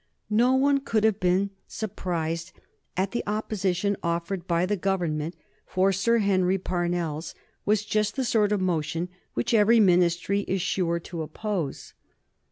[0.31, 2.53] No one could have been surprised
[2.97, 5.35] at the opposition offered by the Government,
[5.67, 7.35] for Sir Henry Parnell's
[7.65, 11.93] was just the sort of motion which every Ministry is sure to oppose.